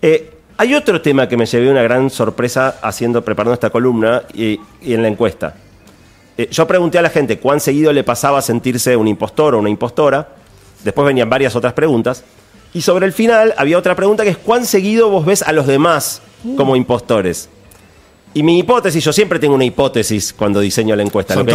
[0.00, 4.58] Eh, hay otro tema que me llevé una gran sorpresa haciendo, preparando esta columna y,
[4.80, 5.54] y en la encuesta.
[6.38, 9.68] Eh, yo pregunté a la gente cuán seguido le pasaba sentirse un impostor o una
[9.68, 10.28] impostora.
[10.84, 12.24] Después venían varias otras preguntas.
[12.72, 15.66] Y sobre el final había otra pregunta que es cuán seguido vos ves a los
[15.66, 16.22] demás
[16.56, 17.50] como impostores.
[18.38, 21.52] Y mi hipótesis, yo siempre tengo una hipótesis cuando diseño la encuesta, lo que,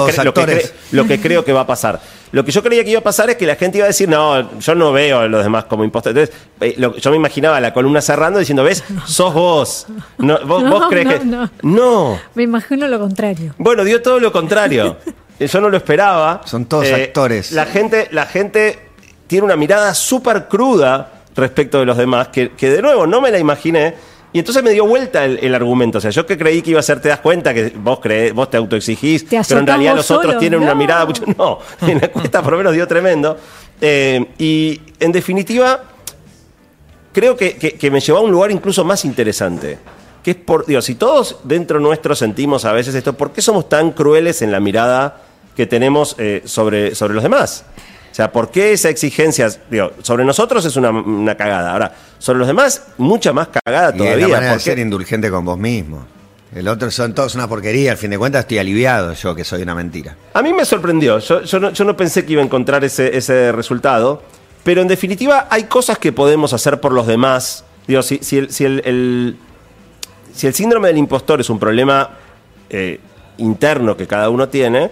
[0.91, 2.01] lo, lo creo que va a pasar.
[2.33, 4.09] Lo que yo creía que iba a pasar es que la gente iba a decir,
[4.09, 6.29] no, yo no veo a los demás como impostores.
[6.29, 9.87] Entonces, eh, lo- yo me imaginaba la columna cerrando diciendo, ves, sos vos.
[10.17, 11.25] No, vos, No, vos crees no, que...
[11.25, 11.49] no.
[11.61, 12.19] no.
[12.35, 13.55] Me imagino lo contrario.
[13.59, 14.97] Bueno, dio todo lo contrario.
[15.39, 16.41] Eh, Yo no lo esperaba.
[16.43, 17.53] Eh, Son todos actores.
[17.53, 18.89] La gente, la gente
[19.27, 23.31] tiene una mirada súper cruda respecto de los demás, que, que de nuevo no me
[23.31, 23.95] la imaginé.
[24.33, 25.99] Y entonces me dio vuelta el, el argumento.
[25.99, 28.33] O sea, yo que creí que iba a ser, te das cuenta que vos crees,
[28.33, 30.39] vos te autoexigís, Te pero en realidad los otros solo.
[30.39, 31.23] tienen una mirada mucho.
[31.37, 33.37] No, en la encuesta por lo menos dio tremendo.
[33.79, 35.81] Eh, y en definitiva,
[37.11, 39.77] creo que, que- que me llevó a un lugar incluso más interesante.
[40.23, 43.67] Que es por, digo, si todos dentro nuestro sentimos a veces esto, ¿por qué somos
[43.69, 45.17] tan crueles en la mirada
[45.55, 47.65] que tenemos eh, sobre, sobre los demás?
[48.13, 51.71] O sea, ¿por qué esa exigencia, digo, sobre nosotros es una, una cagada?
[51.73, 54.27] Ahora, sobre los demás, mucha más cagada Y es la todavía.
[54.27, 54.63] manera de ¿Por qué?
[54.63, 56.05] ser indulgente con vos mismo.
[56.53, 57.89] El otro son todos una porquería.
[57.93, 60.15] Al fin de cuentas estoy aliviado yo que soy una mentira.
[60.35, 61.17] A mí me sorprendió.
[61.17, 64.21] Yo, yo no, yo no pensé que iba a encontrar ese, ese resultado.
[64.63, 67.65] Pero en definitiva, hay cosas que podemos hacer por los demás.
[67.87, 69.37] Digo, si, si el, si el- el-
[70.35, 72.11] si el síndrome del impostor es un problema
[72.69, 72.99] eh,
[73.37, 74.91] interno que cada uno tiene,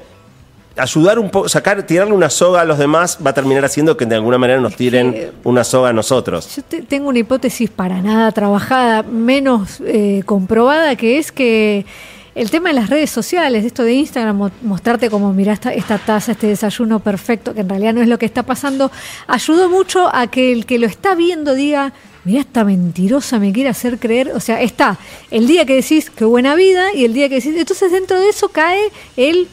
[0.77, 4.05] ayudar un poco, sacar, tirarle una soga a los demás va a terminar haciendo que
[4.05, 6.55] de alguna manera nos tiren que- una soga a nosotros.
[6.55, 11.85] Yo te- tengo una hipótesis para nada trabajada, menos eh, comprobada, que es que
[12.33, 15.97] el tema de las redes sociales, esto de Instagram, mo- mostrarte como mirá esta, esta
[15.97, 18.89] taza, este desayuno perfecto, que en realidad no es lo que está pasando,
[19.27, 21.91] ayudó mucho a que el que lo está viendo diga,
[22.23, 24.97] mirá esta mentirosa me quiere hacer creer, o sea, está
[25.29, 28.29] el día que decís qué buena vida y el día que decís, entonces dentro de
[28.29, 28.79] eso cae
[29.17, 29.49] el,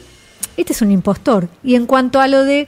[0.61, 1.47] este es un impostor.
[1.63, 2.67] Y en cuanto a lo de,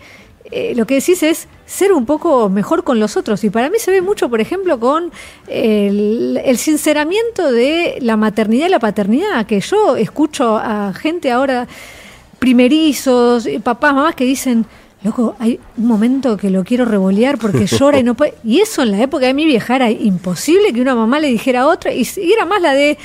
[0.51, 3.43] eh, lo que decís es ser un poco mejor con los otros.
[3.43, 5.11] Y para mí se ve mucho, por ejemplo, con
[5.47, 11.67] el, el sinceramiento de la maternidad y la paternidad, que yo escucho a gente ahora,
[12.39, 14.65] primerizos, eh, papás, mamás que dicen,
[15.03, 18.33] loco, hay un momento que lo quiero revolear porque llora y no puede.
[18.43, 21.61] Y eso en la época de mi vieja era imposible que una mamá le dijera
[21.61, 22.97] a otra, y, y era más la de,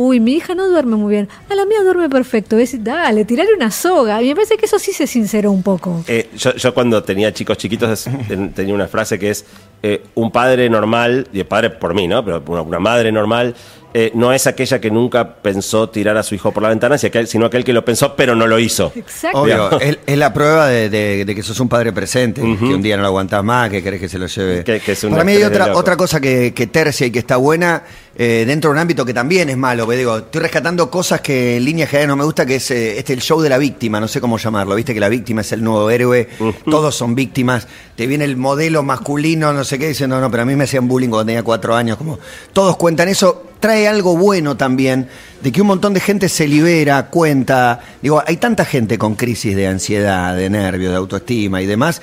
[0.00, 2.56] uy, mi hija no duerme muy bien, a la mía duerme perfecto.
[2.78, 4.22] Dale, tirale una soga.
[4.22, 6.04] Y me parece que eso sí se sinceró un poco.
[6.06, 9.44] Eh, yo, yo cuando tenía chicos chiquitos ten- tenía una frase que es
[9.82, 12.24] eh, un padre normal, y el padre por mí, ¿no?
[12.24, 13.54] Pero una, una madre normal
[13.94, 17.46] eh, no es aquella que nunca pensó tirar a su hijo por la ventana, sino
[17.46, 18.92] aquel que lo pensó pero no lo hizo.
[18.94, 19.40] Exacto.
[19.42, 22.82] Obvio, es, es la prueba de, de- de que sos un padre presente, que un
[22.82, 24.62] día no lo aguantás más, que querés que se lo lleve.
[24.62, 27.20] Que- que es una Para mí hay otra, otra cosa que, que tercia y que
[27.20, 27.82] está buena
[28.14, 29.84] eh, dentro de un ámbito que también es malo.
[29.86, 32.98] porque digo, estoy rescatando cosas que en línea general no me gusta, que es eh,
[32.98, 34.74] este el show de la víctima, no sé cómo llamarlo.
[34.74, 36.28] Viste que la víctima es el nuevo héroe,
[36.70, 37.66] todos son víctimas.
[37.96, 40.64] Te viene el modelo masculino, no sé qué, diciendo, no, no, pero a mí me
[40.64, 41.96] hacían bullying cuando tenía cuatro años.
[41.96, 42.18] Como
[42.52, 43.44] todos cuentan eso.
[43.60, 45.08] Trae algo bueno también,
[45.42, 47.80] de que un montón de gente se libera, cuenta.
[48.00, 52.00] Digo, hay tanta gente con crisis de ansiedad, de nervios, de autoestima y demás,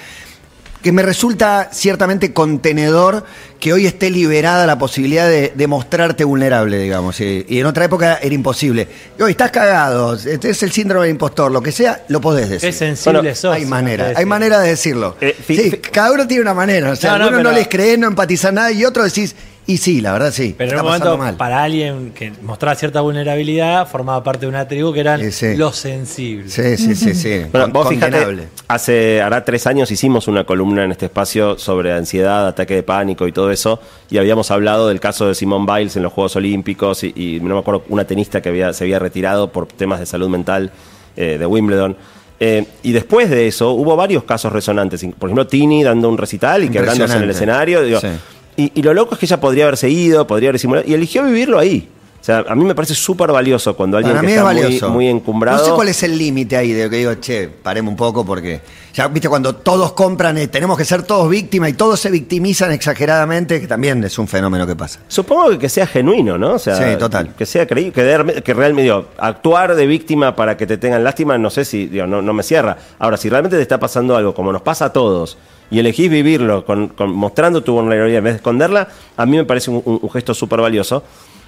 [0.85, 3.25] que me resulta ciertamente contenedor
[3.59, 7.19] que hoy esté liberada la posibilidad de, de mostrarte vulnerable, digamos.
[7.21, 8.87] Y, y en otra época era imposible.
[9.17, 12.49] Y hoy estás cagado, este es el síndrome del impostor, lo que sea, lo podés
[12.51, 12.69] decir.
[12.69, 13.55] Qué sensible Bueno, sos.
[13.55, 15.17] hay manera, hay manera de decirlo.
[15.21, 16.91] Eh, sí, cada uno tiene una manera.
[16.91, 19.35] O sea, No, no, algunos no, les crees, no empatizan nada, y otros decís,
[19.67, 20.53] Y sí, la verdad sí.
[20.55, 21.37] Pero en un pasando momento, mal.
[21.37, 25.55] para alguien que mostraba cierta vulnerabilidad, formaba parte de una tribu que eran Sí, sí.
[25.57, 26.53] los sensibles.
[26.53, 27.41] Sí, sí, sí, sí.
[27.51, 28.47] Bueno, Con- vos fijate, condenable.
[28.67, 33.27] hace, hará tres años hicimos una columna en este espacio sobre ansiedad, ataque de pánico
[33.27, 33.79] y todo eso,
[34.11, 37.55] y habíamos hablado del caso de Simone Biles en los Juegos Olímpicos, y, y no
[37.55, 40.71] me acuerdo, una tenista que había, se había retirado por temas de salud mental
[41.17, 41.97] eh, de Wimbledon.
[42.39, 46.65] Eh, y después de eso hubo varios casos resonantes, por ejemplo, Tini dando un recital
[46.65, 47.81] y quebrándose en el escenario.
[47.81, 48.09] digo, Sí.
[48.57, 51.23] Y, y lo loco es que ella podría haberse ido, podría haber simulado, y eligió
[51.23, 51.89] vivirlo ahí.
[52.19, 54.31] O sea, a mí me parece súper valioso cuando alguien que es
[54.73, 55.59] está muy, muy encumbrado...
[55.59, 58.61] No sé cuál es el límite ahí de que digo, che, paremos un poco porque.
[58.95, 62.71] Ya viste, cuando todos compran, eh, tenemos que ser todos víctimas y todos se victimizan
[62.71, 65.01] exageradamente, que también es un fenómeno que pasa.
[65.07, 66.53] Supongo que, que sea genuino, ¿no?
[66.53, 67.35] O sea, Sí, total.
[67.37, 71.03] Que sea creíble, que, de- que realmente, digo, actuar de víctima para que te tengan
[71.03, 72.75] lástima, no sé si, digo, no, no me cierra.
[72.97, 75.37] Ahora, si realmente te está pasando algo, como nos pasa a todos,
[75.71, 79.45] y elegís vivirlo con, con- mostrando tu vulnerabilidad en vez de esconderla, a mí me
[79.45, 81.03] parece un, gesto súper valioso.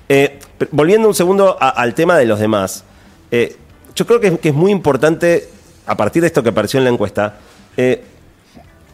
[0.09, 0.39] Eh,
[0.71, 2.83] volviendo un segundo al tema de los demás,
[3.31, 3.55] eh,
[3.95, 5.49] yo creo que, que es muy importante,
[5.85, 7.37] a partir de esto que apareció en la encuesta,
[7.75, 8.03] eh,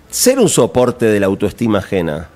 [0.10, 2.30] ser un soporte de la autoestima ajena.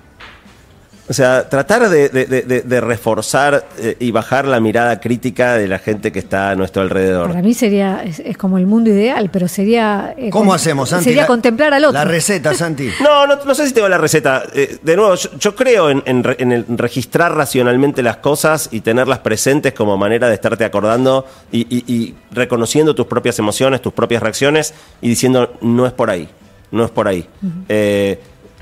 [1.10, 5.54] O sea, tratar de, de- de- de- de reforzar eh, y bajar la mirada crítica
[5.54, 7.28] de la gente que está a nuestro alrededor.
[7.28, 10.14] Para mí sería, es, es como el mundo ideal, pero sería...
[10.18, 11.04] eh, ¿Cómo con- hacemos, Santi?
[11.04, 11.94] Sería La- contemplar al otro.
[11.98, 12.90] La receta, Santi.
[13.02, 14.42] No, no, no sé si tengo la receta.
[14.54, 18.68] Eh, de nuevo, yo, yo creo en, en re- en el registrar racionalmente las cosas
[18.70, 23.80] y tenerlas presentes como manera de estarte acordando y, y- y reconociendo tus propias emociones,
[23.80, 26.28] tus propias reacciones y diciendo, no es por ahí,
[26.70, 27.26] no es por ahí.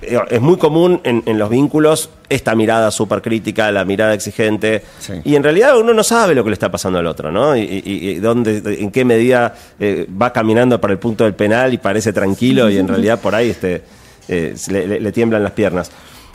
[0.03, 4.83] Es muy común en, en los vínculos esta mirada súper crítica, la mirada exigente.
[4.99, 5.15] Sí.
[5.25, 7.57] Y en realidad uno no sabe lo que le está pasando al otro, ¿no?
[7.57, 11.73] Y, y- y dónde, en qué medida eh, va caminando para el punto del penal
[11.73, 13.83] y parece tranquilo y en realidad por ahí este,
[14.29, 15.91] eh, le, le- le tiemblan las piernas.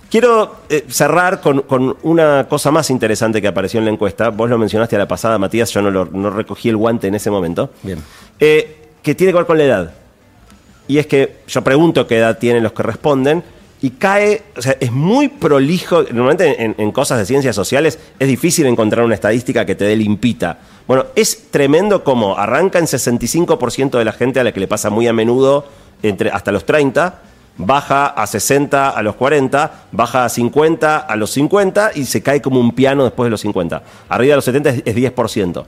[0.09, 4.29] Quiero eh, cerrar con, con una cosa más interesante que apareció en la encuesta.
[4.29, 7.15] Vos lo mencionaste a la pasada, Matías, yo no, lo- no recogí el guante en
[7.15, 7.69] ese momento.
[7.83, 7.99] Bien.
[8.39, 9.93] Eh, que tiene que ver con la edad.
[10.91, 13.45] Y es que yo pregunto qué edad tienen los que responden
[13.81, 16.03] y cae, o sea, es muy prolijo.
[16.03, 19.95] Normalmente en, en cosas de ciencias sociales es difícil encontrar una estadística que te dé
[19.95, 20.59] limpita.
[20.87, 24.89] Bueno, es tremendo como arranca en 65% de la gente a la que le pasa
[24.89, 25.65] muy a menudo
[26.03, 27.21] entre, hasta los 30,
[27.55, 32.41] baja a 60 a los 40, baja a 50 a los 50 y se cae
[32.41, 33.81] como un piano después de los 50.
[34.09, 35.63] Arriba de los 70 es, es 10%.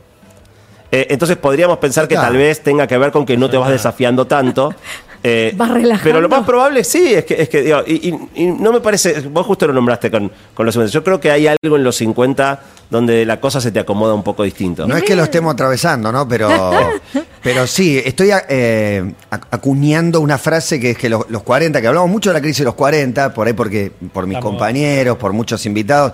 [0.95, 3.71] Eh, entonces podríamos pensar que tal vez tenga que ver con que no te vas
[3.71, 4.75] desafiando tanto.
[5.25, 6.03] Eh, Vas relajando.
[6.03, 8.81] Pero lo más probable sí, es que, es que digo, y, y- y no me
[8.81, 10.91] parece, vos justo lo nombraste con, con los 50.
[10.91, 14.23] Yo creo que hay algo en los 50 donde la cosa se te acomoda un
[14.23, 14.85] poco distinto.
[14.85, 16.27] No es que lo estemos atravesando, ¿no?
[16.27, 16.49] Pero,
[17.41, 21.87] pero sí, estoy eh, ac- acuñando una frase que es que los, los 40, que
[21.87, 25.17] hablamos mucho de la crisis de los 40, por ahí porque por mis Estamos- compañeros,
[25.17, 26.11] por muchos invitados,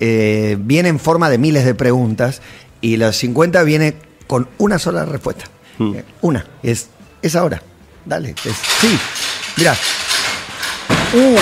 [0.00, 2.40] eh, viene en forma de miles de preguntas
[2.80, 3.94] y los 50 viene
[4.26, 5.44] con una sola respuesta.
[5.78, 5.94] Hmm.
[5.94, 6.88] Eh, Una, es,
[7.22, 7.62] es ahora.
[8.06, 8.98] Dale, es, sí.
[9.56, 9.74] Mira.
[11.12, 11.36] Uh.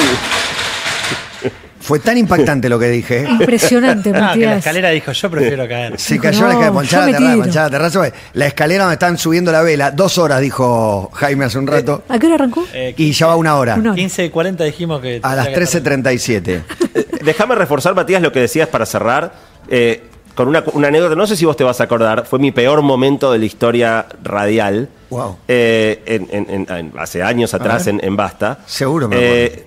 [1.81, 3.25] Fue tan impactante lo que dije.
[3.25, 3.29] ¿eh?
[3.29, 4.57] Impresionante, que la Matías.
[4.59, 6.01] escalera dijo, yo prefiero caer.
[6.01, 8.13] Se Dijo, cayó la escalera, me terraza, la terraza.
[8.33, 12.19] La escalera donde están subiendo la vela, dos horas, dijo Jaime hace un rato, ¿A
[12.19, 12.67] qué hora arrancó?
[12.73, 13.75] Eh, y ya va una hora.
[13.75, 13.95] Hora.
[13.95, 15.21] 15 y 40 dijimos que...
[15.23, 16.63] A las tenía que estar- 13.37.
[16.95, 19.35] Eh, Déjame reforzar, Matías, lo que decías para cerrar.
[19.69, 22.51] eh, con una, una anécdota, no sé si vos te vas a acordar, fue mi
[22.53, 24.89] peor momento de la historia radial.
[25.11, 25.37] Wow.
[25.47, 28.59] Eh, en- en- en- en- hace años atrás en, en Basta.
[28.67, 29.67] Seguro me Eh,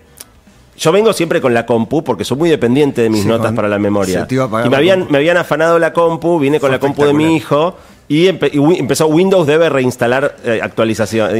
[0.77, 3.67] yo vengo siempre con la compu porque soy muy dependiente de mis Sí, notas para
[3.67, 4.27] la memoria.
[4.30, 7.36] y me habían, me habían afanado la compu, vine con Fue la compu de mi
[7.36, 7.75] hijo
[8.10, 11.32] y, empe- y wi- empezó Windows debe reinstalar eh, actualización.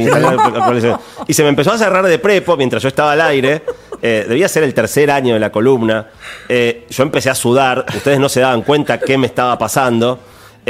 [1.26, 3.62] Y se me empezó a cerrar de prepo mientras yo estaba al aire.
[4.02, 6.06] Eh, debía ser el tercer año de la columna.
[6.48, 10.18] Eh, yo empecé a sudar, ustedes no se daban cuenta qué me estaba pasando.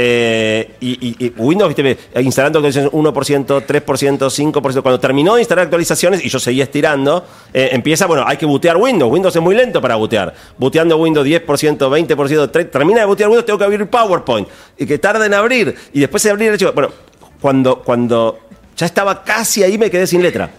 [0.01, 4.81] Eh, y, y- y Windows, viste, instalando actualizaciones 1%, 3%, 5%.
[4.81, 8.77] Cuando terminó de instalar actualizaciones y yo seguía estirando, eh, empieza, bueno, hay que bootear
[8.77, 9.11] Windows.
[9.11, 10.33] Windows es muy lento para bootear.
[10.57, 12.69] Booteando Windows 10%, 20%, 30%.
[12.71, 14.47] Termina de bootear Windows, tengo que abrir PowerPoint.
[14.77, 15.75] Y que tarda en abrir.
[15.91, 16.71] Y después de abrir el archivo.
[16.71, 16.91] Bueno,
[17.41, 18.39] cuando, cuando
[18.77, 20.49] ya estaba casi ahí, me quedé sin letra.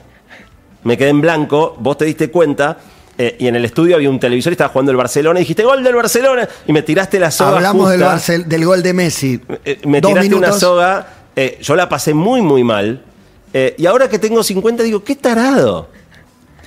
[0.84, 2.78] Me quedé en blanco, vos te diste cuenta.
[3.18, 5.62] eh, y en el estudio había un televisor y estaba jugando el Barcelona y dijiste
[5.62, 8.16] gol del Barcelona y me tiraste la soga Hablamos del, justa.
[8.16, 9.40] Barcel- del gol de Messi.
[9.64, 13.02] Eh, me Dos tiraste una soga, eh, yo la pasé muy, muy mal.
[13.52, 15.88] eh, y ahora que tengo 50 digo, qué tarado.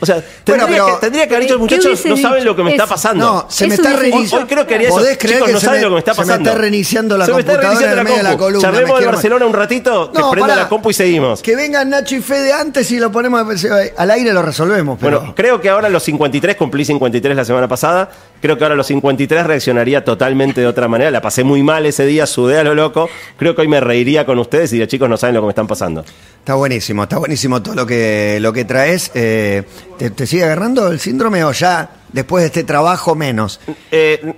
[0.03, 2.63] O sea, tendría, pero- que, tendría que haber dicho, ¿Qué muchachos, no saben lo que
[2.63, 3.25] me está pasando.
[3.25, 4.37] No, se me está reiniciando.
[4.45, 4.97] Hoy creo que haría eso.
[4.97, 6.49] ¿Podés creer Chicos, que no saben lo que me está se me pasando.
[6.49, 8.61] está reiniciando la Se me está computadora reiniciando en medio de la columna?
[8.61, 11.41] Charlemos de Barcelona un ratito, que prenda la compu y seguimos.
[11.41, 13.65] Que vengan Nacho y Fede antes y lo ponemos
[13.97, 14.97] al aire lo resolvemos.
[14.99, 18.09] Pero Bueno, creo que ahora los 53, cumplí 53 la semana pasada,
[18.41, 21.09] creo que ahora los 53 reaccionaría totalmente de otra manera.
[21.11, 23.09] La pasé muy mal ese día, sudé a lo loco.
[23.37, 25.51] Creo que hoy me reiría con ustedes y diría, chicos, no saben lo que me
[25.51, 26.03] están pasando.
[26.39, 29.11] está buenísimo, está buenísimo todo lo que, lo que traes.
[29.13, 29.63] Eh,
[29.97, 33.59] ¿te, sigue agarrando el síndrome o ya después de este trabajo menos?
[33.91, 34.33] Eh,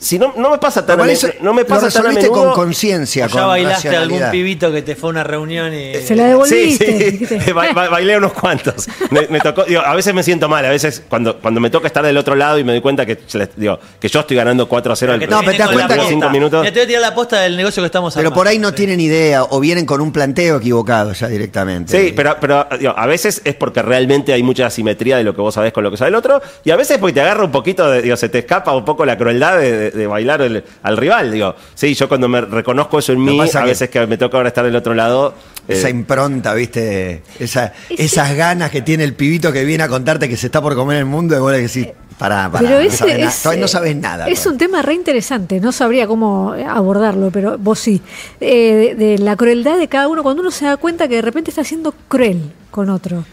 [0.00, 2.08] si no, no me pasa tan a me- eso no me lo pasa tan a
[2.08, 2.44] resolviste menudo.
[2.54, 4.30] con conciencia, con ya bailaste a algún racionalidad.
[4.32, 5.94] pibito que te fue a una reunión y.
[5.96, 6.86] Se la Sí, devolviste.
[7.10, 7.16] sí.
[7.18, 7.52] ¿viste?
[7.52, 8.88] Ba- ba- bailé unos cuantos.
[9.10, 11.86] Me, me tocó, digo, a veces me siento mal, a veces cuando, cuando me toca
[11.86, 14.36] estar del otro lado y me doy cuenta que, se les- digo, que yo estoy
[14.36, 16.60] ganando 4 a 0 al que No, pero te das cuenta que- cinco minutos.
[16.62, 18.34] Mira, te voy a tirar la posta del negocio que estamos Pero armando.
[18.40, 21.92] por ahí no tienen idea o vienen con un planteo equivocado ya directamente.
[22.00, 25.40] Sí, pero, pero digo, a veces es porque realmente hay mucha asimetría de lo que
[25.42, 27.52] vos sabés con lo que sabe el otro, y a veces porque te agarra un
[27.52, 30.64] poquito, de, digo, se te escapa un poco la crueldad de, de- de bailar el-
[30.82, 31.30] al rival.
[31.32, 34.36] Digo, sí, yo cuando me reconozco eso en mí, a que- veces que me toca
[34.36, 35.34] ahora estar del otro lado.
[35.68, 37.22] Esa eh, impronta, ¿viste?
[37.38, 40.74] Esa, esas ganas que tiene el pibito que viene a contarte que se está por
[40.74, 41.86] comer el mundo y vos le decís,
[42.18, 44.26] pará, pará, Pero no, na- es, todavía no sabes nada.
[44.28, 48.02] Es un tema re interesante, no sabría cómo abordarlo, pero vos sí.
[48.40, 51.22] Eh, de, de la crueldad de cada uno, cuando uno se da cuenta que de
[51.22, 53.24] repente está siendo cruel con otro.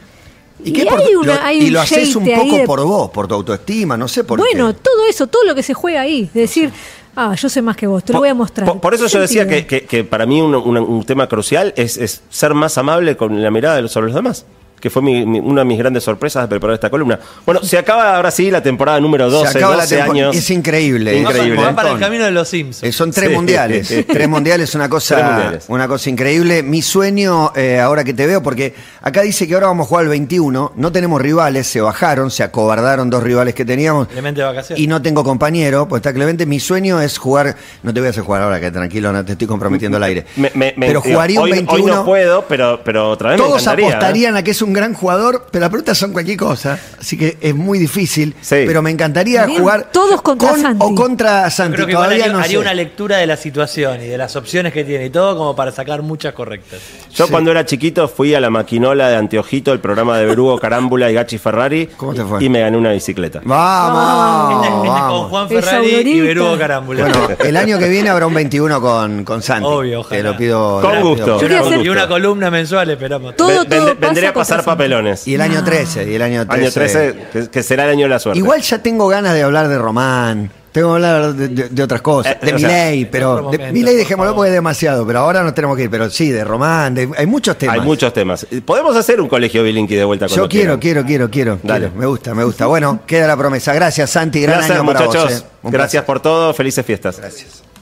[0.64, 3.10] ¿Y, qué por- hay una- lo, hay y lo haces un poco de- por vos,
[3.12, 4.80] por tu autoestima, no sé por Bueno, qué.
[4.82, 6.72] todo eso, todo lo que se juega ahí, de decir,
[7.16, 8.68] ah, yo sé más que vos, te lo voy a mostrar.
[8.68, 11.28] Por, por eso ¿Qué yo decía que, que- que para mí un, un- un tema
[11.28, 14.46] crucial es, es ser más amable con la mirada de los- sobre los demás.
[14.80, 17.20] Que fue mi- mi- una de mis grandes sorpresas de preparar esta columna.
[17.46, 20.36] Bueno, se acaba ahora sí la temporada número 12, Se acaba la 12 tempo- años.
[20.36, 21.14] Es increíble.
[21.14, 21.56] Va Increíble.
[21.56, 22.84] para- Va para el camino de los Sims.
[22.84, 23.36] Eh, son tres Sí.
[23.36, 23.88] mundiales.
[24.08, 25.66] tres mundiales, una Tres cosa, mundiales.
[25.68, 26.62] una cosa increíble.
[26.62, 30.04] Mi sueño, eh, ahora que te veo, porque acá dice que ahora vamos a jugar
[30.06, 34.08] al 21, no tenemos rivales, se bajaron, se acobardaron dos rivales que teníamos.
[34.10, 34.84] Clemente de vacaciones.
[34.84, 36.46] Y no tengo compañero, pues está Clemente.
[36.46, 39.32] Mi sueño es jugar, no te voy a hacer jugar ahora, que tranquilo, no te
[39.32, 40.26] estoy comprometiendo al aire.
[40.36, 41.84] Me- me- me- pero digo, jugaría hoy, un 21.
[41.86, 43.86] Hoy no puedo, pero, pero otra vez me Todos encantaría.
[43.86, 43.90] ¿eh?
[43.94, 47.38] apostarían a que es un gran jugador, pero las preguntas son cualquier cosa, así que
[47.42, 48.36] es muy difícil.
[48.42, 48.64] Sí.
[48.66, 50.86] Pero me encantaría jugar todos contra con Santi.
[50.86, 51.76] o contra Santi.
[51.76, 52.58] Creo que Todavía haría, no haría sé.
[52.58, 55.72] una lectura de la situación y de las opciones que tiene y todo como para
[55.72, 56.80] sacar muchas correctas.
[57.14, 57.32] Yo Sí.
[57.32, 61.14] cuando era chiquito fui a la maquinola de Anteojito, el programa de Berugo, Carámbula y
[61.14, 61.88] Gachi Ferrari.
[61.98, 62.44] ¿Cómo te fue?
[62.44, 63.42] Y me gané una bicicleta.
[63.44, 65.20] Vamos, Este- este vamos.
[65.22, 66.22] con Juan Ferrari y.
[66.22, 67.02] Berugo Carámbula.
[67.08, 69.68] Bueno, el año que viene habrá un 21 con, con Santi.
[69.68, 70.18] Obvio, ojalá.
[70.22, 70.82] Te lo pido.
[70.82, 71.38] Con pido gusto.
[71.46, 73.36] y, Yo una, columna mensual esperamos.
[73.36, 75.28] Todo, todo vend- pasa vendré a contra pasar papelones.
[75.28, 76.62] Y el año 13, y el año 13.
[76.62, 78.40] Año 13, que, que será el año de la suerte.
[78.40, 80.52] Igual ya tengo ganas de hablar de Román.
[80.72, 82.34] Tengo que hablar de, de- de otras cosas.
[82.34, 83.32] Eh, de o sea, Milei, pero.
[83.32, 84.36] otro De momento, Milei por dejémoslo favor.
[84.36, 85.90] porque es demasiado, pero ahora nos tenemos que ir.
[85.90, 87.76] Pero sí, de Román, de- hay muchos temas.
[87.80, 88.46] Hay muchos temas.
[88.64, 91.04] Podemos hacer un colegio Bilinqui de vuelta cuando Yo quiero, quieran.
[91.08, 91.86] quiero, quiero, quiero, Dale.
[91.88, 92.00] quiero.
[92.00, 92.68] Me gusta, me gusta.
[92.68, 93.74] Bueno, queda la promesa.
[93.74, 94.42] Gracias, Santi.
[94.42, 95.24] Gran Gracias, año para muchachos.
[95.24, 95.34] vos.
[95.42, 95.46] eh.
[95.64, 96.06] Un Gracias placer.
[96.06, 96.54] por todo.
[96.54, 97.18] Felices fiestas.
[97.20, 97.64] Gracias.